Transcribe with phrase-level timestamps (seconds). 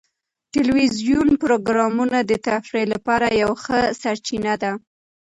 [0.53, 4.71] ټلویزیوني پروګرامونه د تفریح لپاره یوه ښه سرچینه ده.